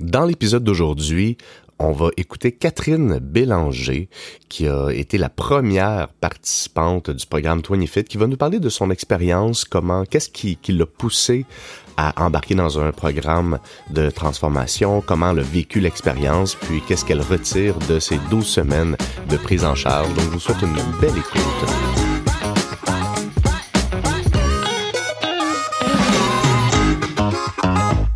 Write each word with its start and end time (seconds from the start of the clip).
Dans 0.00 0.24
l'épisode 0.24 0.62
d'aujourd'hui, 0.62 1.38
on 1.78 1.92
va 1.92 2.08
écouter 2.16 2.52
Catherine 2.52 3.18
Bélanger, 3.18 4.08
qui 4.48 4.66
a 4.66 4.90
été 4.90 5.18
la 5.18 5.28
première 5.28 6.08
participante 6.08 7.10
du 7.10 7.26
programme 7.26 7.60
20Fit, 7.60 8.04
qui 8.04 8.16
va 8.16 8.26
nous 8.26 8.36
parler 8.36 8.60
de 8.60 8.68
son 8.68 8.90
expérience, 8.90 9.64
comment, 9.64 10.04
qu'est-ce 10.04 10.30
qui, 10.30 10.58
l'a 10.68 10.86
poussé 10.86 11.44
à 11.96 12.24
embarquer 12.24 12.54
dans 12.54 12.78
un 12.78 12.92
programme 12.92 13.58
de 13.90 14.10
transformation, 14.10 15.00
comment 15.00 15.30
elle 15.30 15.40
a 15.40 15.42
vécu 15.42 15.80
l'expérience, 15.80 16.54
puis 16.54 16.82
qu'est-ce 16.86 17.04
qu'elle 17.04 17.22
retire 17.22 17.78
de 17.88 17.98
ces 17.98 18.18
12 18.30 18.46
semaines 18.46 18.96
de 19.30 19.36
prise 19.36 19.64
en 19.64 19.74
charge. 19.74 20.08
Donc, 20.14 20.24
je 20.24 20.30
vous 20.30 20.40
souhaite 20.40 20.62
une 20.62 20.76
belle 21.00 21.16
écoute. 21.16 22.05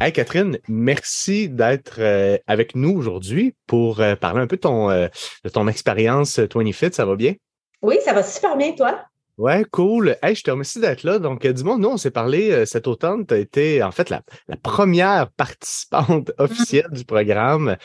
Hey 0.03 0.15
Catherine, 0.15 0.57
merci 0.67 1.51
d'être 1.51 1.97
euh, 1.99 2.39
avec 2.47 2.75
nous 2.75 2.97
aujourd'hui 2.97 3.55
pour 3.67 4.01
euh, 4.01 4.17
parler 4.17 4.41
un 4.41 4.47
peu 4.47 4.57
de 4.57 4.63
ton, 4.63 4.89
euh, 4.89 5.09
de 5.45 5.51
ton 5.51 5.69
expérience 5.69 6.39
20Fit. 6.39 6.95
Ça 6.95 7.05
va 7.05 7.17
bien? 7.17 7.35
Oui, 7.83 7.99
ça 8.03 8.15
va 8.15 8.23
super 8.23 8.57
bien, 8.57 8.73
toi? 8.73 8.99
Ouais, 9.37 9.63
cool. 9.71 10.17
Hey, 10.23 10.35
je 10.35 10.43
te 10.43 10.51
remercie 10.51 10.81
d'être 10.81 11.03
là. 11.03 11.19
Donc, 11.19 11.47
dis-moi, 11.47 11.77
nous, 11.77 11.91
on 11.91 11.97
s'est 11.99 12.11
parlé 12.11 12.65
cet 12.65 12.87
automne. 12.87 13.27
Tu 13.27 13.35
as 13.35 13.37
été, 13.37 13.83
en 13.83 13.91
fait, 13.91 14.09
la, 14.09 14.23
la 14.49 14.57
première 14.57 15.31
participante 15.33 16.33
officielle 16.39 16.89
du 16.93 17.05
programme. 17.05 17.77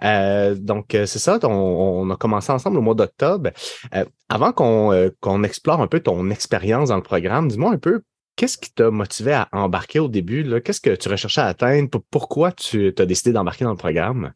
donc, 0.00 0.86
c'est 0.90 1.18
ça, 1.18 1.40
on, 1.42 1.48
on, 1.48 2.10
a 2.10 2.16
commencé 2.16 2.52
ensemble 2.52 2.78
au 2.78 2.82
mois 2.82 2.94
d'octobre. 2.94 3.50
avant 4.28 4.52
qu'on 4.52 5.10
qu'on 5.20 5.42
explore 5.42 5.80
un 5.80 5.88
peu 5.88 5.98
ton 5.98 6.30
expérience 6.30 6.90
dans 6.90 6.96
le 6.96 7.02
programme, 7.02 7.48
dis-moi 7.48 7.72
un 7.72 7.78
peu 7.78 8.02
Qu'est-ce 8.36 8.58
qui 8.58 8.72
t'a 8.72 8.90
motivé 8.90 9.32
à 9.32 9.48
embarquer 9.52 10.00
au 10.00 10.08
début? 10.08 10.60
Qu'est-ce 10.62 10.80
que 10.80 10.94
tu 10.96 11.08
recherchais 11.08 11.40
à 11.40 11.46
atteindre? 11.46 12.00
Pourquoi 12.10 12.50
tu 12.50 12.92
as 12.98 13.06
décidé 13.06 13.32
d'embarquer 13.32 13.64
dans 13.64 13.70
le 13.70 13.76
programme? 13.76 14.32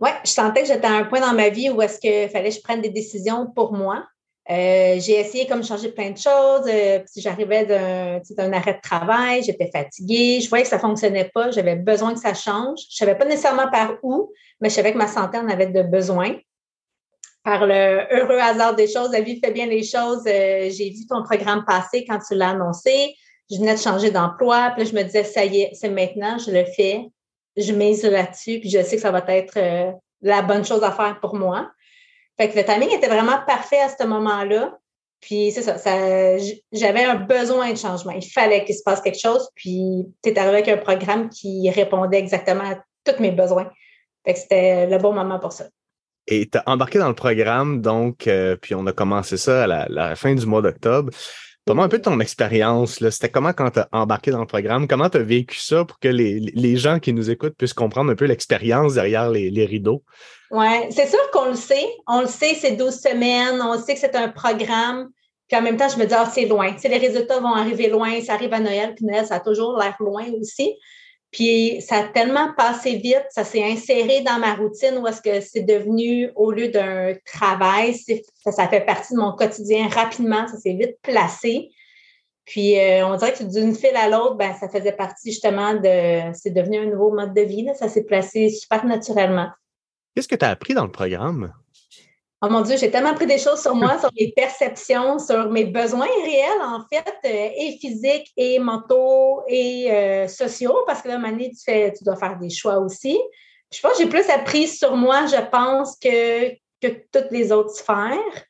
Oui, 0.00 0.10
je 0.24 0.30
sentais 0.30 0.62
que 0.62 0.68
j'étais 0.68 0.86
à 0.86 0.92
un 0.92 1.04
point 1.04 1.20
dans 1.20 1.34
ma 1.34 1.48
vie 1.48 1.70
où 1.70 1.80
est-ce 1.80 1.98
qu'il 1.98 2.28
fallait 2.28 2.50
que 2.50 2.56
je 2.56 2.60
prenne 2.60 2.82
des 2.82 2.90
décisions 2.90 3.46
pour 3.46 3.72
moi. 3.72 4.04
Euh, 4.50 4.98
j'ai 4.98 5.20
essayé 5.20 5.46
comme 5.46 5.64
changer 5.64 5.90
plein 5.90 6.10
de 6.10 6.18
choses. 6.18 6.66
Euh, 6.68 7.00
j'arrivais 7.16 7.66
d'un 7.66 8.52
arrêt 8.52 8.74
de 8.74 8.80
travail, 8.80 9.42
j'étais 9.42 9.70
fatiguée, 9.70 10.40
je 10.40 10.48
voyais 10.48 10.64
que 10.64 10.70
ça 10.70 10.76
ne 10.76 10.80
fonctionnait 10.80 11.30
pas, 11.34 11.50
j'avais 11.50 11.76
besoin 11.76 12.14
que 12.14 12.20
ça 12.20 12.34
change. 12.34 12.80
Je 12.90 13.04
ne 13.04 13.08
savais 13.08 13.18
pas 13.18 13.24
nécessairement 13.24 13.70
par 13.70 13.96
où, 14.02 14.32
mais 14.60 14.68
je 14.68 14.74
savais 14.74 14.92
que 14.92 14.98
ma 14.98 15.08
santé 15.08 15.38
en 15.38 15.48
avait 15.48 15.66
de 15.66 15.82
besoin 15.82 16.36
par 17.48 17.66
le 17.66 18.06
heureux 18.10 18.38
hasard 18.38 18.74
des 18.74 18.86
choses, 18.86 19.10
la 19.10 19.22
vie 19.22 19.40
fait 19.42 19.50
bien 19.50 19.64
les 19.64 19.82
choses. 19.82 20.22
Euh, 20.26 20.68
j'ai 20.68 20.90
vu 20.90 21.06
ton 21.08 21.22
programme 21.22 21.64
passer 21.66 22.04
quand 22.04 22.18
tu 22.18 22.34
l'as 22.34 22.50
annoncé. 22.50 23.14
Je 23.50 23.56
venais 23.56 23.74
de 23.74 23.80
changer 23.80 24.10
d'emploi. 24.10 24.72
Puis 24.74 24.84
là, 24.84 24.90
je 24.90 24.94
me 24.94 25.02
disais, 25.02 25.24
ça 25.24 25.46
y 25.46 25.62
est, 25.62 25.70
c'est 25.72 25.88
maintenant, 25.88 26.36
je 26.36 26.50
le 26.50 26.66
fais. 26.66 27.06
Je 27.56 27.72
mise 27.72 28.04
là-dessus. 28.04 28.60
Puis 28.60 28.68
je 28.68 28.82
sais 28.82 28.96
que 28.96 29.00
ça 29.02 29.10
va 29.10 29.24
être 29.28 29.56
euh, 29.56 29.90
la 30.20 30.42
bonne 30.42 30.62
chose 30.62 30.82
à 30.84 30.92
faire 30.92 31.20
pour 31.20 31.36
moi. 31.36 31.70
Fait 32.38 32.50
que 32.50 32.58
le 32.58 32.64
timing 32.66 32.90
était 32.90 33.08
vraiment 33.08 33.38
parfait 33.46 33.80
à 33.80 33.88
ce 33.88 34.04
moment-là. 34.04 34.76
Puis 35.20 35.50
c'est 35.50 35.62
ça, 35.62 35.78
ça 35.78 36.36
j'avais 36.70 37.04
un 37.04 37.14
besoin 37.14 37.72
de 37.72 37.78
changement. 37.78 38.12
Il 38.12 38.30
fallait 38.30 38.66
qu'il 38.66 38.74
se 38.74 38.82
passe 38.82 39.00
quelque 39.00 39.18
chose. 39.18 39.48
Puis 39.54 40.04
tu 40.22 40.28
es 40.28 40.38
arrivé 40.38 40.56
avec 40.56 40.68
un 40.68 40.76
programme 40.76 41.30
qui 41.30 41.70
répondait 41.70 42.18
exactement 42.18 42.64
à 42.64 42.76
tous 43.10 43.22
mes 43.22 43.30
besoins. 43.30 43.70
Fait 44.26 44.34
que 44.34 44.38
c'était 44.38 44.86
le 44.86 44.98
bon 44.98 45.14
moment 45.14 45.38
pour 45.38 45.52
ça. 45.52 45.64
Et 46.30 46.46
tu 46.48 46.58
as 46.58 46.62
embarqué 46.66 46.98
dans 46.98 47.08
le 47.08 47.14
programme, 47.14 47.80
donc, 47.80 48.26
euh, 48.26 48.54
puis 48.54 48.74
on 48.74 48.86
a 48.86 48.92
commencé 48.92 49.38
ça 49.38 49.64
à 49.64 49.88
la, 49.88 50.14
fin 50.14 50.34
du 50.34 50.44
mois 50.44 50.60
d'octobre. 50.60 51.10
Comment 51.66 51.82
un 51.82 51.88
peu 51.88 52.00
ton 52.00 52.20
expérience, 52.20 52.98
c'était 53.10 53.30
comment 53.30 53.52
quand 53.54 53.70
tu 53.70 53.80
as 53.80 53.88
embarqué 53.92 54.30
dans 54.30 54.40
le 54.40 54.46
programme? 54.46 54.86
Comment 54.86 55.08
tu 55.08 55.18
as 55.18 55.22
vécu 55.22 55.58
ça 55.58 55.84
pour 55.86 55.98
que 55.98 56.08
les, 56.08 56.38
les, 56.40 56.76
gens 56.76 56.98
qui 56.98 57.12
nous 57.14 57.30
écoutent 57.30 57.56
puissent 57.56 57.74
comprendre 57.74 58.10
un 58.10 58.14
peu 58.14 58.26
l'expérience 58.26 58.94
derrière 58.94 59.30
les, 59.30 59.50
les 59.50 59.64
rideaux? 59.64 60.02
Oui, 60.50 60.66
c'est 60.90 61.06
sûr 61.06 61.30
qu'on 61.32 61.48
le 61.48 61.54
sait. 61.54 61.86
On 62.06 62.22
le 62.22 62.26
sait, 62.26 62.54
c'est 62.54 62.72
12 62.72 62.94
semaines, 62.94 63.60
on 63.62 63.78
sait 63.78 63.94
que 63.94 64.00
c'est 64.00 64.14
un 64.14 64.28
programme. 64.28 65.08
Puis 65.48 65.58
en 65.58 65.62
même 65.62 65.78
temps, 65.78 65.88
je 65.88 65.98
me 65.98 66.04
dis, 66.04 66.14
ah, 66.14 66.30
c'est 66.32 66.44
loin. 66.46 66.74
Les 66.82 66.98
résultats 66.98 67.40
vont 67.40 67.54
arriver 67.54 67.88
loin, 67.88 68.20
ça 68.20 68.34
arrive 68.34 68.52
à 68.52 68.60
Noël, 68.60 68.94
puis 68.94 69.06
Noël, 69.06 69.26
ça 69.26 69.36
a 69.36 69.40
toujours 69.40 69.78
l'air 69.78 69.96
loin 69.98 70.24
aussi. 70.38 70.74
Puis 71.30 71.82
ça 71.82 71.96
a 71.96 72.04
tellement 72.04 72.54
passé 72.54 72.96
vite, 72.96 73.26
ça 73.30 73.44
s'est 73.44 73.62
inséré 73.62 74.22
dans 74.22 74.38
ma 74.38 74.54
routine 74.54 74.98
où 74.98 75.06
est-ce 75.06 75.20
que 75.20 75.40
c'est 75.40 75.62
devenu, 75.62 76.30
au 76.36 76.50
lieu 76.50 76.68
d'un 76.68 77.14
travail, 77.26 77.94
ça, 77.94 78.68
fait 78.68 78.80
partie 78.80 79.14
de 79.14 79.18
mon 79.18 79.32
quotidien 79.32 79.88
rapidement, 79.88 80.48
ça 80.48 80.56
s'est 80.56 80.72
vite 80.72 80.96
placé. 81.02 81.70
Puis 82.46 82.78
euh, 82.78 83.06
on 83.06 83.16
dirait 83.16 83.34
que 83.34 83.44
d'une 83.44 83.74
file 83.74 83.96
à 83.96 84.08
l'autre, 84.08 84.36
ben, 84.36 84.54
ça 84.58 84.70
faisait 84.70 84.92
partie 84.92 85.30
justement 85.30 85.74
de, 85.74 86.32
c'est 86.32 86.50
devenu 86.50 86.78
un 86.78 86.86
nouveau 86.86 87.12
mode 87.12 87.34
de 87.34 87.42
vie, 87.42 87.64
là, 87.64 87.74
ça 87.74 87.90
s'est 87.90 88.04
placé 88.04 88.48
super 88.48 88.86
naturellement. 88.86 89.50
Qu'est-ce 90.14 90.28
que 90.28 90.34
tu 90.34 90.46
as 90.46 90.50
appris 90.50 90.72
dans 90.72 90.84
le 90.84 90.90
programme? 90.90 91.52
Oh 92.40 92.48
mon 92.48 92.60
Dieu, 92.60 92.76
j'ai 92.76 92.88
tellement 92.88 93.10
appris 93.10 93.26
des 93.26 93.38
choses 93.38 93.60
sur 93.60 93.74
moi, 93.74 93.98
sur 93.98 94.10
mes 94.16 94.30
perceptions, 94.30 95.18
sur 95.18 95.50
mes 95.50 95.64
besoins 95.64 96.06
réels, 96.22 96.62
en 96.62 96.84
fait, 96.88 97.12
euh, 97.24 97.50
et 97.56 97.78
physiques, 97.80 98.32
et 98.36 98.60
mentaux, 98.60 99.42
et 99.48 99.90
euh, 99.90 100.28
sociaux, 100.28 100.76
parce 100.86 101.02
que 101.02 101.08
là, 101.08 101.18
Mané, 101.18 101.50
tu, 101.50 101.64
fais, 101.64 101.92
tu 101.92 102.04
dois 102.04 102.14
faire 102.14 102.38
des 102.38 102.50
choix 102.50 102.78
aussi. 102.78 103.18
Je 103.72 103.80
pense 103.80 103.94
que 103.94 104.04
j'ai 104.04 104.08
plus 104.08 104.30
appris 104.30 104.68
sur 104.68 104.94
moi, 104.94 105.26
je 105.26 105.50
pense, 105.50 105.96
que, 105.96 106.50
que 106.80 107.02
toutes 107.12 107.32
les 107.32 107.50
autres 107.50 107.74
sphères. 107.74 108.44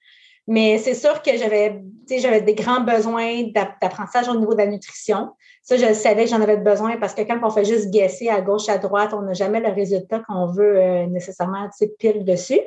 Mais 0.46 0.78
c'est 0.78 0.94
sûr 0.94 1.22
que 1.22 1.36
j'avais, 1.36 1.82
j'avais 2.10 2.42
des 2.42 2.54
grands 2.54 2.80
besoins 2.80 3.44
d'apprentissage 3.54 4.28
au 4.28 4.36
niveau 4.36 4.52
de 4.52 4.58
la 4.58 4.66
nutrition. 4.66 5.30
Ça, 5.62 5.76
je 5.76 5.92
savais 5.94 6.24
que 6.24 6.30
j'en 6.30 6.40
avais 6.40 6.56
besoin 6.56 6.96
parce 6.98 7.14
que 7.14 7.22
quand 7.22 7.38
on 7.42 7.50
fait 7.50 7.66
juste 7.66 7.90
guesser 7.90 8.28
à 8.28 8.40
gauche, 8.40 8.68
à 8.68 8.78
droite, 8.78 9.12
on 9.12 9.22
n'a 9.22 9.34
jamais 9.34 9.60
le 9.60 9.70
résultat 9.70 10.20
qu'on 10.20 10.46
veut 10.46 10.78
euh, 10.78 11.06
nécessairement 11.06 11.68
pile 11.98 12.24
dessus. 12.24 12.60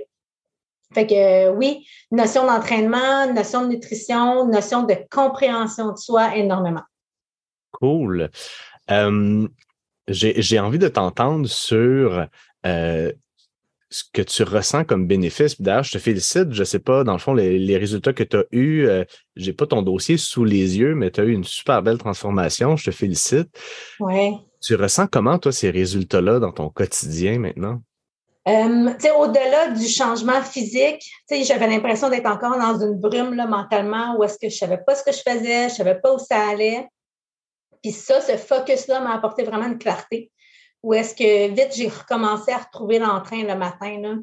Fait 0.93 1.07
que 1.07 1.13
euh, 1.13 1.51
oui, 1.53 1.85
notion 2.11 2.45
d'entraînement, 2.45 3.31
notion 3.33 3.63
de 3.63 3.67
nutrition, 3.67 4.45
notion 4.47 4.83
de 4.83 4.95
compréhension 5.09 5.91
de 5.91 5.97
soi 5.97 6.35
énormément. 6.35 6.83
Cool. 7.71 8.29
J'ai 10.07 10.59
envie 10.59 10.79
de 10.79 10.87
t'entendre 10.87 11.47
sur 11.47 12.25
euh, 12.65 13.11
ce 13.89 14.03
que 14.11 14.21
tu 14.21 14.43
ressens 14.43 14.85
comme 14.85 15.05
bénéfice. 15.05 15.61
D'ailleurs, 15.61 15.83
je 15.83 15.91
te 15.91 15.97
félicite. 15.97 16.51
Je 16.53 16.61
ne 16.61 16.65
sais 16.65 16.79
pas, 16.79 17.03
dans 17.03 17.13
le 17.13 17.19
fond, 17.19 17.33
les, 17.33 17.77
résultats 17.77 18.13
que 18.13 18.23
tu 18.23 18.37
as 18.37 18.45
eus, 18.51 18.87
euh, 18.87 19.03
je 19.35 19.47
n'ai 19.47 19.53
pas 19.53 19.67
ton 19.67 19.81
dossier 19.81 20.17
sous 20.17 20.45
les 20.45 20.79
yeux, 20.79 20.95
mais 20.95 21.11
tu 21.11 21.19
as 21.21 21.25
eu 21.25 21.33
une 21.33 21.43
super 21.43 21.83
belle 21.83 21.97
transformation. 21.97 22.77
Je 22.77 22.85
te 22.85 22.91
félicite. 22.91 23.49
Oui. 23.99 24.35
Tu 24.61 24.75
ressens 24.75 25.07
comment, 25.07 25.39
toi, 25.39 25.51
ces 25.51 25.69
résultats-là 25.69 26.39
dans 26.39 26.51
ton 26.51 26.69
quotidien 26.69 27.39
maintenant? 27.39 27.81
Euh, 28.47 28.93
au-delà 29.19 29.69
du 29.69 29.87
changement 29.87 30.41
physique, 30.41 31.03
j'avais 31.29 31.67
l'impression 31.67 32.09
d'être 32.09 32.25
encore 32.25 32.57
dans 32.57 32.79
une 32.79 32.99
brume 32.99 33.35
là, 33.35 33.45
mentalement 33.45 34.15
où 34.17 34.23
est-ce 34.23 34.39
que 34.39 34.49
je 34.49 34.55
ne 34.55 34.69
savais 34.69 34.79
pas 34.83 34.95
ce 34.95 35.03
que 35.03 35.11
je 35.11 35.21
faisais, 35.21 35.67
je 35.67 35.73
ne 35.73 35.77
savais 35.77 35.99
pas 35.99 36.13
où 36.13 36.17
ça 36.17 36.49
allait. 36.49 36.87
Puis 37.83 37.91
ça, 37.91 38.19
ce 38.19 38.37
focus-là 38.37 38.99
m'a 38.99 39.13
apporté 39.13 39.43
vraiment 39.43 39.67
une 39.67 39.77
clarté. 39.77 40.31
Où 40.81 40.95
est-ce 40.95 41.13
que 41.13 41.49
vite, 41.49 41.73
j'ai 41.75 41.87
recommencé 41.87 42.51
à 42.51 42.57
retrouver 42.57 42.97
l'entrain 42.97 43.43
le 43.43 43.55
matin. 43.55 44.21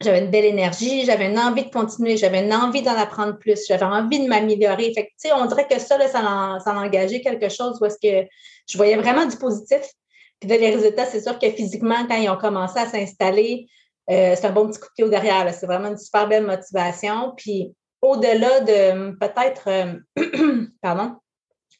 J'avais 0.00 0.20
une 0.20 0.30
belle 0.30 0.44
énergie, 0.44 1.04
j'avais 1.04 1.26
une 1.26 1.38
envie 1.38 1.64
de 1.64 1.70
continuer, 1.70 2.16
j'avais 2.16 2.44
une 2.44 2.52
envie 2.52 2.82
d'en 2.82 2.96
apprendre 2.96 3.38
plus, 3.38 3.66
j'avais 3.66 3.84
envie 3.84 4.20
de 4.20 4.28
m'améliorer. 4.28 4.92
Fait 4.94 5.06
que, 5.06 5.34
on 5.34 5.46
dirait 5.46 5.66
que 5.66 5.80
ça, 5.80 5.98
là, 5.98 6.08
ça, 6.08 6.20
a 6.20 6.74
engagé 6.74 7.20
quelque 7.20 7.48
chose 7.48 7.78
où 7.80 7.84
est-ce 7.86 7.98
que 8.02 8.28
je 8.68 8.76
voyais 8.76 8.96
vraiment 8.96 9.26
du 9.26 9.36
positif 9.36 9.82
puis 10.48 10.58
les 10.58 10.74
résultats, 10.74 11.06
c'est 11.06 11.20
sûr 11.20 11.38
que 11.38 11.48
physiquement, 11.50 12.04
quand 12.08 12.16
ils 12.16 12.28
ont 12.28 12.36
commencé 12.36 12.76
à 12.80 12.86
s'installer, 12.86 13.68
euh, 14.10 14.34
c'est 14.34 14.46
un 14.46 14.50
bon 14.50 14.66
petit 14.66 14.80
coup 14.80 14.88
de 14.88 14.92
pied 14.94 15.04
au 15.04 15.08
derrière. 15.08 15.48
C'est 15.54 15.66
vraiment 15.66 15.88
une 15.88 15.98
super 15.98 16.26
belle 16.26 16.44
motivation. 16.44 17.32
Puis 17.36 17.72
au-delà 18.00 18.60
de 18.60 19.12
peut-être, 19.18 19.68
euh, 19.68 20.66
pardon, 20.82 21.14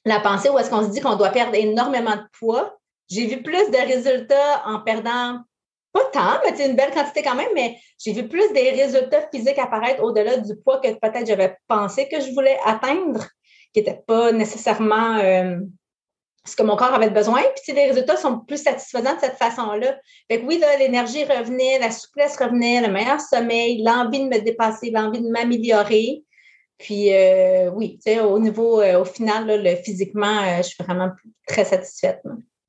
la 0.04 0.20
pensée 0.20 0.48
où 0.48 0.58
est-ce 0.58 0.70
qu'on 0.70 0.84
se 0.84 0.90
dit 0.90 1.00
qu'on 1.00 1.16
doit 1.16 1.30
perdre 1.30 1.56
énormément 1.56 2.14
de 2.14 2.22
poids, 2.38 2.78
j'ai 3.10 3.26
vu 3.26 3.42
plus 3.42 3.70
de 3.70 3.86
résultats 3.86 4.62
en 4.64 4.78
perdant 4.78 5.40
pas 5.92 6.04
tant, 6.12 6.41
mais 6.44 6.56
c'est 6.56 6.70
une 6.70 6.76
belle 6.76 6.92
quantité 6.92 7.22
quand 7.22 7.34
même, 7.34 7.50
mais 7.54 7.76
j'ai 7.98 8.12
vu 8.12 8.28
plus 8.28 8.50
des 8.53 8.70
résultats 8.70 9.28
physiques 9.34 9.58
apparaître 9.58 10.03
au-delà 10.03 10.38
du 10.38 10.56
poids 10.56 10.78
que 10.78 10.88
peut-être 10.88 11.26
j'avais 11.26 11.56
pensé 11.66 12.08
que 12.08 12.20
je 12.20 12.32
voulais 12.32 12.58
atteindre, 12.65 13.26
qui 13.74 13.80
n'était 13.80 14.00
pas 14.06 14.30
nécessairement 14.30 15.16
euh, 15.16 15.58
ce 16.44 16.56
que 16.56 16.62
mon 16.62 16.77
corps 16.77 16.94
avait 16.94 17.10
besoin. 17.10 17.42
Puis 17.62 17.72
les 17.72 17.86
résultats 17.86 18.16
sont 18.16 18.41
plus 18.41 18.62
satisfaisants 18.62 19.15
de 19.15 19.21
cette 19.21 19.36
façon-là. 19.36 19.98
Fait 20.30 20.41
que 20.41 20.47
oui, 20.47 20.62
l'énergie 20.78 21.24
revenait, 21.24 21.78
la 21.78 21.91
souplesse 21.91 22.36
revenait, 22.36 22.80
le 22.80 22.92
meilleur 22.92 23.21
sommeil, 23.21 23.83
l'envie 23.83 24.21
de 24.21 24.28
me 24.28 24.41
dépasser, 24.41 24.91
l'envie 24.91 25.21
de 25.21 25.28
m'améliorer. 25.28 26.24
Puis 26.78 27.12
euh, 27.15 27.71
oui, 27.71 28.00
au 28.24 28.39
niveau, 28.39 28.80
euh, 28.80 29.00
au 29.00 29.04
final, 29.04 29.47
le, 29.47 29.77
physiquement, 29.77 30.42
euh, 30.42 30.56
je 30.59 30.62
suis 30.62 30.83
vraiment 30.83 31.10
très 31.47 31.65
satisfaite. 31.65 32.21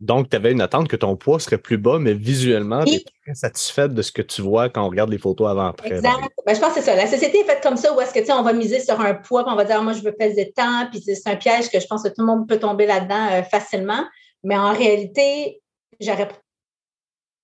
Donc, 0.03 0.29
tu 0.29 0.35
avais 0.35 0.51
une 0.51 0.59
attente 0.59 0.89
que 0.89 0.97
ton 0.97 1.15
poids 1.15 1.39
serait 1.39 1.57
plus 1.57 1.77
bas, 1.77 1.97
mais 1.97 2.13
visuellement, 2.13 2.83
tu 2.83 2.95
es 2.95 3.05
très 3.23 3.35
satisfaite 3.35 3.93
de 3.93 4.01
ce 4.01 4.11
que 4.11 4.21
tu 4.21 4.41
vois 4.41 4.67
quand 4.67 4.85
on 4.85 4.89
regarde 4.89 5.09
les 5.09 5.17
photos 5.17 5.49
avant-après. 5.49 5.95
Exact. 5.95 6.29
Ben, 6.45 6.53
je 6.53 6.59
pense 6.59 6.73
que 6.73 6.81
c'est 6.81 6.91
ça. 6.91 6.95
La 6.97 7.07
société 7.07 7.39
est 7.39 7.45
faite 7.45 7.63
comme 7.63 7.77
ça 7.77 7.95
où 7.95 8.01
est-ce 8.01 8.13
que, 8.13 8.19
tu 8.19 8.25
sais, 8.25 8.33
on 8.33 8.43
va 8.43 8.51
miser 8.51 8.81
sur 8.81 8.99
un 8.99 9.13
poids, 9.13 9.45
puis 9.45 9.53
on 9.53 9.55
va 9.55 9.63
dire, 9.63 9.81
moi, 9.81 9.93
je 9.93 10.01
veux 10.01 10.11
peser 10.11 10.51
tant, 10.53 10.87
puis 10.91 11.01
c'est 11.01 11.29
un 11.29 11.37
piège 11.37 11.69
que 11.69 11.79
je 11.79 11.87
pense 11.87 12.03
que 12.03 12.09
tout 12.09 12.19
le 12.19 12.25
monde 12.25 12.49
peut 12.49 12.59
tomber 12.59 12.85
là-dedans 12.85 13.29
euh, 13.31 13.43
facilement. 13.43 14.03
Mais 14.43 14.57
en 14.57 14.73
réalité, 14.73 15.61
j'aurais 16.01 16.27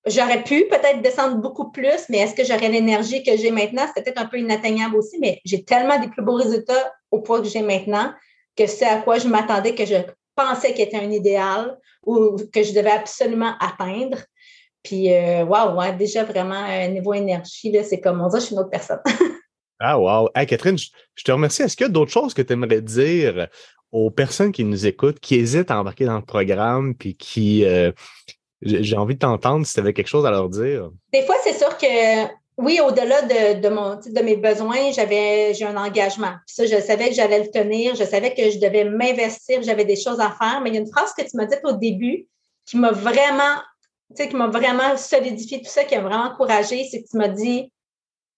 j'aurais 0.05 0.43
pu 0.43 0.65
peut-être 0.69 1.01
descendre 1.01 1.37
beaucoup 1.37 1.71
plus, 1.71 2.09
mais 2.09 2.17
est-ce 2.17 2.35
que 2.35 2.43
j'aurais 2.43 2.67
l'énergie 2.67 3.23
que 3.23 3.37
j'ai 3.37 3.51
maintenant? 3.51 3.83
C'était 3.87 4.03
peut-être 4.11 4.21
un 4.21 4.25
peu 4.25 4.37
inatteignable 4.37 4.97
aussi, 4.97 5.17
mais 5.19 5.39
j'ai 5.45 5.63
tellement 5.63 5.97
des 5.97 6.09
plus 6.09 6.23
beaux 6.23 6.35
résultats 6.35 6.93
au 7.11 7.21
poids 7.21 7.41
que 7.41 7.47
j'ai 7.47 7.61
maintenant 7.61 8.11
que 8.57 8.67
c'est 8.67 8.85
à 8.85 8.97
quoi 8.97 9.17
je 9.17 9.29
m'attendais, 9.29 9.73
que 9.73 9.85
je 9.85 9.95
pensais 10.39 10.73
qu'il 10.73 10.85
était 10.85 10.97
un 10.97 11.11
idéal 11.11 11.77
ou 12.05 12.37
que 12.51 12.63
je 12.63 12.73
devais 12.73 12.91
absolument 12.91 13.53
atteindre. 13.59 14.17
Puis, 14.83 15.09
waouh, 15.09 15.71
wow, 15.71 15.79
ouais, 15.79 15.93
déjà 15.93 16.23
vraiment, 16.23 16.65
niveau 16.87 17.13
énergie, 17.13 17.75
c'est 17.83 17.99
comme 17.99 18.21
on 18.21 18.27
dit, 18.29 18.39
je 18.39 18.45
suis 18.45 18.53
une 18.53 18.61
autre 18.61 18.69
personne. 18.69 19.01
ah, 19.79 19.99
wow. 19.99 20.29
Hey, 20.33 20.47
Catherine, 20.47 20.77
je, 20.77 21.23
te 21.23 21.31
remercie. 21.31 21.63
Est-ce 21.63 21.75
qu'il 21.75 21.85
y 21.85 21.89
a 21.89 21.91
d'autres 21.91 22.11
choses 22.11 22.33
que 22.33 22.41
tu 22.41 22.53
aimerais 22.53 22.81
dire 22.81 23.49
aux 23.91 24.11
personnes 24.11 24.51
qui 24.51 24.63
nous 24.63 24.85
écoutent, 24.85 25.19
qui 25.19 25.35
hésitent 25.35 25.71
à 25.71 25.79
embarquer 25.79 26.05
dans 26.05 26.17
le 26.17 26.25
programme, 26.25 26.95
puis 26.95 27.15
qui, 27.15 27.65
euh, 27.65 27.91
j'ai 28.61 28.97
envie 28.97 29.15
de 29.15 29.19
t'entendre 29.19 29.65
si 29.65 29.73
tu 29.73 29.79
avais 29.79 29.93
quelque 29.93 30.07
chose 30.07 30.25
à 30.25 30.31
leur 30.31 30.49
dire? 30.49 30.91
Des 31.13 31.23
fois, 31.23 31.35
c'est 31.43 31.57
sûr 31.57 31.77
que 31.77 32.25
oui, 32.61 32.79
au-delà 32.81 33.21
de, 33.21 33.61
de, 33.61 33.69
mon, 33.69 33.95
de 33.95 34.21
mes 34.21 34.35
besoins, 34.35 34.91
j'avais 34.91 35.53
j'ai 35.53 35.65
un 35.65 35.77
engagement. 35.77 36.33
ça, 36.45 36.65
je 36.65 36.79
savais 36.81 37.09
que 37.09 37.15
j'allais 37.15 37.43
le 37.43 37.49
tenir, 37.49 37.95
je 37.95 38.03
savais 38.03 38.33
que 38.33 38.51
je 38.51 38.59
devais 38.59 38.83
m'investir, 38.83 39.61
j'avais 39.63 39.85
des 39.85 39.95
choses 39.95 40.19
à 40.19 40.29
faire. 40.29 40.59
Mais 40.61 40.69
il 40.69 40.75
y 40.75 40.77
a 40.77 40.81
une 40.81 40.91
phrase 40.91 41.13
que 41.13 41.21
tu 41.21 41.37
m'as 41.37 41.45
dite 41.45 41.61
au 41.63 41.71
début 41.71 42.27
qui 42.65 42.77
m'a 42.77 42.91
vraiment, 42.91 43.55
tu 44.15 44.27
qui 44.27 44.35
m'a 44.35 44.47
vraiment 44.47 44.97
solidifié 44.97 45.61
tout 45.61 45.69
ça, 45.69 45.85
qui 45.85 45.95
m'a 45.95 46.01
vraiment 46.01 46.25
encouragé, 46.25 46.85
c'est 46.91 47.01
que 47.01 47.07
tu 47.09 47.17
m'as 47.17 47.29
dit 47.29 47.71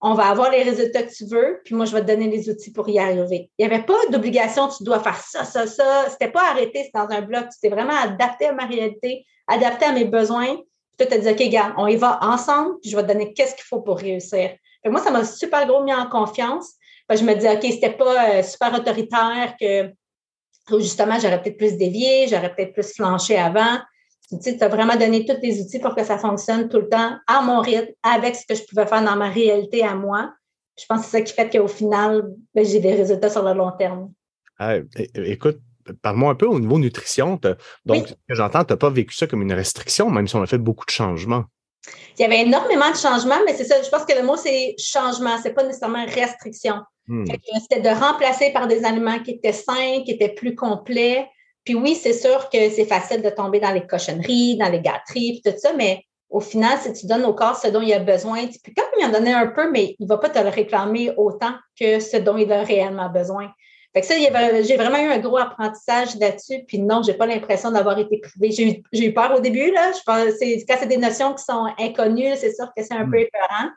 on 0.04 0.14
va 0.14 0.26
avoir 0.26 0.50
les 0.50 0.64
résultats 0.64 1.04
que 1.04 1.12
tu 1.12 1.24
veux, 1.26 1.60
puis 1.64 1.76
moi, 1.76 1.84
je 1.84 1.92
vais 1.92 2.00
te 2.00 2.06
donner 2.06 2.28
les 2.28 2.50
outils 2.50 2.72
pour 2.72 2.88
y 2.88 2.98
arriver. 2.98 3.50
Il 3.56 3.66
n'y 3.66 3.72
avait 3.72 3.84
pas 3.84 3.94
d'obligation, 4.10 4.68
tu 4.68 4.82
dois 4.82 4.98
faire 4.98 5.16
ça, 5.16 5.44
ça, 5.44 5.66
ça. 5.68 6.06
C'était 6.10 6.30
pas 6.30 6.50
arrêté, 6.50 6.82
c'est 6.84 6.94
dans 6.94 7.08
un 7.08 7.22
bloc. 7.22 7.46
Tu 7.62 7.68
vraiment 7.68 7.94
adapté 7.94 8.46
à 8.46 8.52
ma 8.52 8.66
réalité, 8.66 9.24
adapté 9.46 9.84
à 9.84 9.92
mes 9.92 10.04
besoins. 10.04 10.58
Tu 11.06 11.14
as 11.14 11.18
dit, 11.18 11.28
OK, 11.28 11.50
gars, 11.50 11.74
on 11.76 11.86
y 11.86 11.96
va 11.96 12.18
ensemble, 12.22 12.78
puis 12.80 12.90
je 12.90 12.96
vais 12.96 13.02
te 13.02 13.08
donner 13.08 13.32
qu'est-ce 13.32 13.54
qu'il 13.54 13.64
faut 13.64 13.80
pour 13.80 13.98
réussir. 13.98 14.50
moi, 14.84 15.00
ça 15.00 15.10
m'a 15.10 15.24
super 15.24 15.66
gros 15.66 15.82
mis 15.82 15.94
en 15.94 16.08
confiance. 16.08 16.72
je 17.10 17.24
me 17.24 17.34
dis, 17.34 17.46
OK, 17.46 17.72
c'était 17.72 17.96
pas 17.96 18.30
euh, 18.30 18.42
super 18.42 18.74
autoritaire 18.74 19.54
que 19.60 19.92
justement, 20.78 21.18
j'aurais 21.20 21.42
peut-être 21.42 21.58
plus 21.58 21.76
dévié, 21.76 22.26
j'aurais 22.28 22.54
peut-être 22.54 22.72
plus 22.72 22.92
flanché 22.94 23.36
avant. 23.36 23.78
Tu 24.42 24.56
as 24.60 24.68
vraiment 24.68 24.96
donné 24.96 25.26
tous 25.26 25.36
les 25.42 25.60
outils 25.60 25.78
pour 25.78 25.94
que 25.94 26.04
ça 26.04 26.16
fonctionne 26.16 26.68
tout 26.68 26.78
le 26.78 26.88
temps 26.88 27.16
à 27.26 27.42
mon 27.42 27.60
rythme, 27.60 27.92
avec 28.02 28.34
ce 28.34 28.46
que 28.46 28.54
je 28.54 28.62
pouvais 28.64 28.86
faire 28.86 29.04
dans 29.04 29.16
ma 29.16 29.28
réalité 29.28 29.82
à 29.82 29.94
moi. 29.94 30.32
Je 30.78 30.86
pense 30.88 31.00
que 31.00 31.04
c'est 31.06 31.18
ça 31.18 31.22
qui 31.22 31.34
fait 31.34 31.50
qu'au 31.50 31.68
final, 31.68 32.22
ben, 32.54 32.64
j'ai 32.64 32.80
des 32.80 32.94
résultats 32.94 33.28
sur 33.28 33.42
le 33.42 33.52
long 33.52 33.72
terme. 33.72 34.10
écoute, 35.14 35.58
parle-moi 36.02 36.32
un 36.32 36.34
peu 36.34 36.46
au 36.46 36.58
niveau 36.58 36.78
nutrition. 36.78 37.40
Donc, 37.84 38.08
ce 38.08 38.12
que 38.12 38.34
j'entends, 38.34 38.64
tu 38.64 38.72
n'as 38.72 38.76
pas 38.76 38.90
vécu 38.90 39.14
ça 39.14 39.26
comme 39.26 39.42
une 39.42 39.52
restriction, 39.52 40.10
même 40.10 40.26
si 40.28 40.36
on 40.36 40.42
a 40.42 40.46
fait 40.46 40.58
beaucoup 40.58 40.84
de 40.84 40.90
changements. 40.90 41.44
Il 42.18 42.22
y 42.22 42.24
avait 42.24 42.42
énormément 42.42 42.90
de 42.90 42.96
changements, 42.96 43.40
mais 43.44 43.54
c'est 43.54 43.64
ça, 43.64 43.82
je 43.82 43.88
pense 43.88 44.04
que 44.04 44.16
le 44.16 44.24
mot, 44.24 44.36
c'est 44.36 44.76
changement, 44.78 45.36
c'est 45.42 45.52
pas 45.52 45.64
nécessairement 45.64 46.04
restriction. 46.06 46.76
Hmm. 47.08 47.24
C'était 47.60 47.80
de 47.80 47.88
remplacer 47.88 48.50
par 48.52 48.68
des 48.68 48.84
aliments 48.84 49.18
qui 49.18 49.32
étaient 49.32 49.52
sains, 49.52 50.02
qui 50.04 50.12
étaient 50.12 50.28
plus 50.28 50.54
complets, 50.54 51.26
puis 51.64 51.74
oui, 51.74 51.94
c'est 51.94 52.12
sûr 52.12 52.48
que 52.50 52.70
c'est 52.70 52.86
facile 52.86 53.22
de 53.22 53.30
tomber 53.30 53.60
dans 53.60 53.70
les 53.70 53.86
cochonneries, 53.86 54.56
dans 54.56 54.68
les 54.68 54.80
gâteries, 54.80 55.40
puis 55.40 55.52
tout 55.52 55.58
ça, 55.58 55.72
mais 55.72 56.04
au 56.28 56.40
final, 56.40 56.78
si 56.78 56.92
tu 56.92 57.06
donnes 57.06 57.24
au 57.24 57.34
corps 57.34 57.56
ce 57.56 57.68
dont 57.68 57.82
il 57.82 57.92
a 57.92 57.98
besoin, 57.98 58.46
peux 58.46 58.72
quand 58.76 58.84
même 58.96 59.10
en 59.10 59.12
donner 59.12 59.32
un 59.32 59.48
peu, 59.48 59.70
mais 59.70 59.94
il 59.98 60.04
ne 60.04 60.08
va 60.08 60.18
pas 60.18 60.30
te 60.30 60.38
le 60.38 60.48
réclamer 60.48 61.12
autant 61.16 61.52
que 61.78 62.00
ce 62.00 62.16
dont 62.16 62.36
il 62.36 62.50
a 62.50 62.62
réellement 62.62 63.10
besoin. 63.10 63.52
Fait 63.94 64.00
que 64.00 64.06
ça, 64.06 64.14
j'ai 64.16 64.76
vraiment 64.76 64.98
eu 64.98 65.08
un 65.08 65.18
gros 65.18 65.36
apprentissage 65.36 66.16
là-dessus. 66.16 66.64
Puis 66.66 66.78
non, 66.78 67.02
j'ai 67.02 67.12
pas 67.12 67.26
l'impression 67.26 67.70
d'avoir 67.70 67.98
été 67.98 68.18
privée. 68.18 68.50
J'ai 68.50 69.06
eu, 69.06 69.12
peur 69.12 69.34
au 69.36 69.40
début, 69.40 69.70
là. 69.70 69.92
Je 69.92 70.00
pense, 70.04 70.66
quand 70.66 70.76
c'est 70.80 70.86
des 70.86 70.96
notions 70.96 71.34
qui 71.34 71.44
sont 71.44 71.66
inconnues, 71.78 72.34
c'est 72.36 72.54
sûr 72.54 72.72
que 72.74 72.82
c'est 72.82 72.94
un 72.94 73.04
peu 73.04 73.18
mm. 73.18 73.26
épeurant. 73.26 73.70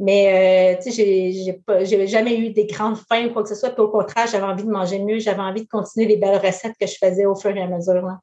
Mais, 0.00 0.74
euh, 0.74 0.82
tu 0.82 0.90
sais, 0.90 1.54
j'ai 1.84 2.06
jamais 2.08 2.36
eu 2.36 2.50
des 2.50 2.66
grandes 2.66 2.96
faims 3.08 3.26
ou 3.26 3.32
quoi 3.32 3.44
que 3.44 3.48
ce 3.48 3.54
soit. 3.54 3.70
Puis 3.70 3.82
au 3.82 3.88
contraire, 3.88 4.26
j'avais 4.26 4.44
envie 4.44 4.64
de 4.64 4.70
manger 4.70 4.98
mieux. 4.98 5.20
J'avais 5.20 5.42
envie 5.42 5.62
de 5.62 5.68
continuer 5.68 6.06
les 6.06 6.16
belles 6.16 6.44
recettes 6.44 6.74
que 6.80 6.86
je 6.88 6.96
faisais 7.00 7.24
au 7.24 7.36
fur 7.36 7.56
et 7.56 7.62
à 7.62 7.68
mesure. 7.68 8.18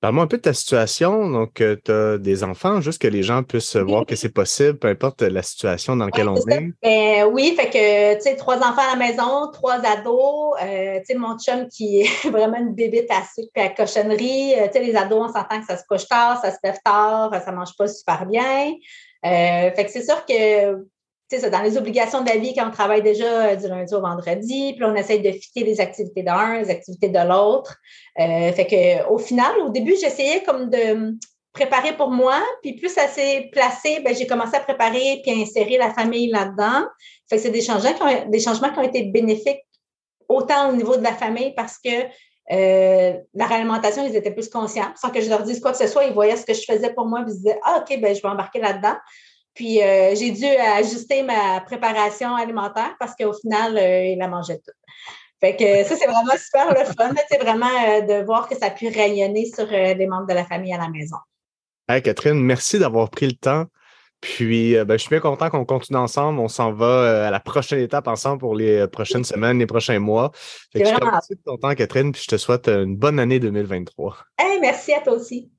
Parle-moi 0.00 0.24
un 0.24 0.26
peu 0.26 0.36
de 0.36 0.42
ta 0.42 0.52
situation. 0.52 1.30
Donc, 1.30 1.60
euh, 1.60 1.76
tu 1.82 1.90
as 1.90 2.18
des 2.18 2.44
enfants, 2.44 2.80
juste 2.80 3.00
que 3.00 3.08
les 3.08 3.22
gens 3.22 3.42
puissent 3.42 3.76
voir 3.76 4.04
que 4.04 4.14
c'est 4.14 4.28
possible, 4.28 4.78
peu 4.78 4.88
importe 4.88 5.22
la 5.22 5.42
situation 5.42 5.96
dans 5.96 6.04
laquelle 6.04 6.28
on 6.28 6.36
est. 6.36 6.68
Ben, 6.82 7.24
oui, 7.32 7.54
fait 7.56 7.70
que, 7.70 8.14
tu 8.16 8.20
sais, 8.20 8.36
trois 8.36 8.58
enfants 8.58 8.82
à 8.88 8.94
la 8.94 8.96
maison, 8.96 9.50
trois 9.52 9.80
ados. 9.84 10.54
Euh, 10.62 10.98
tu 10.98 11.06
sais, 11.06 11.14
mon 11.14 11.38
chum 11.38 11.66
qui 11.68 12.02
est 12.02 12.28
vraiment 12.30 12.58
une 12.58 12.74
bébite 12.74 13.10
à 13.10 13.22
sucre 13.22 13.50
et 13.56 13.62
à 13.62 13.68
cochonnerie. 13.70 14.54
tu 14.54 14.72
sais, 14.72 14.84
les 14.84 14.94
ados, 14.94 15.30
on 15.30 15.32
s'entend 15.32 15.60
que 15.60 15.66
ça 15.66 15.78
se 15.78 15.84
couche 15.88 16.06
tard, 16.06 16.40
ça 16.42 16.50
se 16.50 16.58
lève 16.62 16.78
tard, 16.84 17.32
ça 17.42 17.52
mange 17.52 17.74
pas 17.76 17.88
super 17.88 18.26
bien. 18.26 18.74
Euh, 19.24 19.70
fait 19.74 19.84
que 19.84 19.90
c'est 19.90 20.04
sûr 20.04 20.24
que 20.26 20.86
c'est 21.28 21.50
dans 21.50 21.62
les 21.62 21.76
obligations 21.76 22.22
de 22.22 22.28
la 22.28 22.36
vie, 22.36 22.54
quand 22.54 22.68
on 22.68 22.70
travaille 22.70 23.02
déjà 23.02 23.48
euh, 23.48 23.56
du 23.56 23.66
lundi 23.68 23.92
au 23.94 24.00
vendredi, 24.00 24.74
puis 24.74 24.84
on 24.84 24.94
essaye 24.94 25.20
de 25.20 25.32
fitter 25.32 25.64
les 25.64 25.80
activités 25.80 26.22
d'un, 26.22 26.58
les 26.58 26.70
activités 26.70 27.08
de 27.08 27.28
l'autre. 27.28 27.76
Euh, 28.18 28.52
fait 28.52 28.66
que 28.66 29.08
au 29.10 29.18
final, 29.18 29.52
au 29.64 29.70
début, 29.70 29.94
j'essayais 30.00 30.42
comme 30.44 30.70
de 30.70 31.16
préparer 31.52 31.96
pour 31.96 32.10
moi, 32.10 32.40
puis 32.62 32.74
plus 32.74 32.90
ça 32.90 33.08
s'est 33.08 33.48
placé, 33.50 34.00
ben, 34.04 34.14
j'ai 34.14 34.26
commencé 34.26 34.56
à 34.56 34.60
préparer 34.60 35.20
puis 35.22 35.32
à 35.32 35.42
insérer 35.42 35.78
la 35.78 35.90
famille 35.92 36.28
là-dedans. 36.28 36.86
Fait 37.28 37.36
que 37.36 37.42
c'est 37.42 37.50
des 37.50 37.62
changements, 37.62 37.94
qui 37.94 38.02
ont, 38.02 38.28
des 38.28 38.40
changements 38.40 38.70
qui 38.70 38.78
ont 38.78 38.82
été 38.82 39.04
bénéfiques 39.04 39.62
autant 40.28 40.70
au 40.70 40.72
niveau 40.76 40.96
de 40.96 41.02
la 41.02 41.12
famille 41.12 41.54
parce 41.54 41.78
que 41.78 42.06
la 42.48 43.46
réalimentation, 43.46 44.06
ils 44.06 44.14
étaient 44.14 44.30
plus 44.30 44.48
conscients. 44.48 44.92
Sans 44.94 45.10
que 45.10 45.20
je 45.20 45.28
leur 45.28 45.42
dise 45.42 45.58
quoi 45.58 45.72
que 45.72 45.78
ce 45.78 45.88
soit, 45.88 46.04
ils 46.04 46.12
voyaient 46.12 46.36
ce 46.36 46.46
que 46.46 46.54
je 46.54 46.62
faisais 46.62 46.92
pour 46.92 47.06
moi, 47.06 47.24
ils 47.26 47.32
disaient 47.32 47.58
Ah, 47.64 47.80
OK, 47.82 47.98
ben, 48.00 48.14
je 48.14 48.22
vais 48.22 48.28
embarquer 48.28 48.60
là-dedans. 48.60 48.94
Puis 49.56 49.82
euh, 49.82 50.14
j'ai 50.14 50.30
dû 50.32 50.44
ajuster 50.44 51.22
ma 51.22 51.60
préparation 51.62 52.36
alimentaire 52.36 52.94
parce 53.00 53.16
qu'au 53.16 53.32
final, 53.32 53.76
euh, 53.76 54.04
il 54.04 54.18
la 54.18 54.28
mangeait 54.28 54.58
tout. 54.58 54.72
Fait 55.40 55.56
que 55.56 55.82
ça, 55.88 55.96
c'est 55.96 56.06
vraiment 56.06 56.36
super 56.36 56.68
le 56.74 56.84
fun. 56.84 57.14
C'est 57.30 57.42
vraiment 57.42 57.66
euh, 57.66 58.00
de 58.02 58.24
voir 58.24 58.48
que 58.48 58.56
ça 58.56 58.66
a 58.66 58.70
pu 58.70 58.88
rayonner 58.88 59.46
sur 59.46 59.66
les 59.66 60.06
membres 60.06 60.26
de 60.26 60.34
la 60.34 60.44
famille 60.44 60.72
à 60.72 60.78
la 60.78 60.88
maison. 60.88 61.16
Hey, 61.88 62.02
Catherine, 62.02 62.38
merci 62.38 62.78
d'avoir 62.78 63.10
pris 63.10 63.26
le 63.26 63.32
temps. 63.32 63.64
Puis, 64.20 64.74
ben, 64.74 64.94
je 64.94 64.98
suis 64.98 65.10
bien 65.10 65.20
content 65.20 65.50
qu'on 65.50 65.64
continue 65.64 65.98
ensemble. 65.98 66.40
On 66.40 66.48
s'en 66.48 66.72
va 66.72 67.26
à 67.28 67.30
la 67.30 67.38
prochaine 67.38 67.80
étape 67.80 68.08
ensemble 68.08 68.38
pour 68.38 68.54
les 68.54 68.88
prochaines 68.88 69.24
semaines, 69.24 69.58
les 69.58 69.66
prochains 69.66 69.98
mois. 69.98 70.32
Fait 70.72 70.80
que 70.80 70.88
je 70.88 70.94
te 70.94 71.04
remercie 71.04 71.34
de 71.34 71.40
ton 71.44 71.58
temps, 71.58 71.74
Catherine, 71.74 72.12
puis 72.12 72.22
je 72.22 72.28
te 72.28 72.36
souhaite 72.36 72.68
une 72.68 72.96
bonne 72.96 73.18
année 73.18 73.38
2023. 73.38 74.16
Hey, 74.38 74.58
merci 74.60 74.94
à 74.94 75.00
toi 75.00 75.12
aussi. 75.12 75.50